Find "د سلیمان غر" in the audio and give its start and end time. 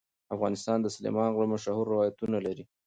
0.81-1.45